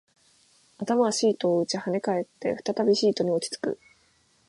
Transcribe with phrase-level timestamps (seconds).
[0.79, 3.79] 頭はシートを打ち、跳ね返って、再びシートに落ち着く